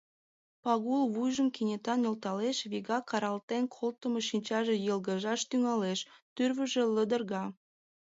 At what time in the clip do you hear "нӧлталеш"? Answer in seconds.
1.97-2.57